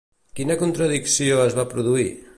Quina 0.39 0.55
contradicció 0.61 1.39
es 1.45 1.59
va 1.61 1.71
produir? 1.75 2.11